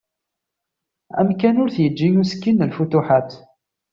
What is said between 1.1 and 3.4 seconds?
Amkan ur t-yeǧǧi usekkin n “lfutuḥat”.